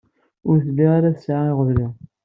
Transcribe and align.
Ur 0.49 0.57
telli 0.63 0.85
ara 0.97 1.15
tesɛa 1.15 1.43
iɣeblan. 1.51 1.93